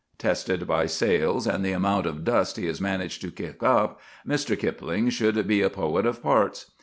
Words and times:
Tested 0.17 0.65
by 0.65 0.87
sales 0.87 1.45
and 1.45 1.63
the 1.63 1.73
amount 1.73 2.07
of 2.07 2.23
dust 2.23 2.57
he 2.57 2.65
has 2.65 2.81
managed 2.81 3.21
to 3.21 3.29
kick 3.29 3.61
up, 3.61 4.01
Mr. 4.27 4.57
Kipling 4.57 5.09
should 5.11 5.45
be 5.47 5.61
a 5.61 5.69
poet 5.69 6.07
of 6.07 6.23
parts. 6.23 6.71